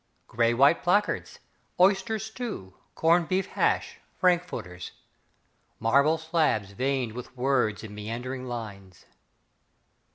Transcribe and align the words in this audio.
Grey 0.25 0.51
white 0.51 0.81
placards: 0.81 1.37
"Oyster 1.79 2.17
Stew, 2.17 2.73
Cornbeef 2.95 3.45
Hash, 3.49 3.99
Frankfurters": 4.19 4.93
Marble 5.79 6.17
slabs 6.17 6.71
veined 6.71 7.13
with 7.13 7.37
words 7.37 7.83
in 7.83 7.93
meandering 7.93 8.47
lines. 8.47 9.05